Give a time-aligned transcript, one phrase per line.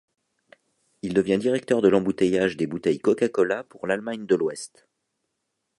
[1.03, 4.87] Il devient directeur de l'embouteillage des bouteilles Coca-Cola pour l'Allemagne de l'Ouest.